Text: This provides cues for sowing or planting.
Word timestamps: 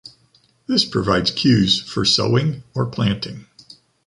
This 0.65 0.83
provides 0.83 1.29
cues 1.29 1.79
for 1.79 2.05
sowing 2.05 2.63
or 2.73 2.87
planting. 2.87 3.45